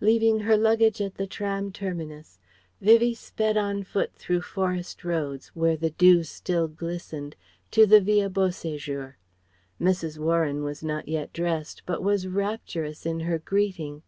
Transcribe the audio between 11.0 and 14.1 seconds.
yet dressed, but was rapturous in her greeting.